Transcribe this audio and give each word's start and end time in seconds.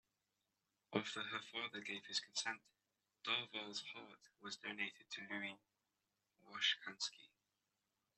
After 0.95 1.21
her 1.21 1.41
father 1.51 1.79
gave 1.79 2.07
his 2.07 2.19
consent, 2.19 2.59
Darvall's 3.23 3.81
heart 3.93 4.17
was 4.41 4.55
donated 4.57 5.07
to 5.11 5.21
Louis 5.29 5.59
Washkansky. 6.49 7.29